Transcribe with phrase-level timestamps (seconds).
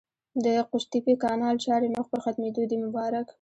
[0.43, 2.77] د قوشتېپې کانال چارې مخ پر ختمېدو دي!
[2.85, 3.27] مبارک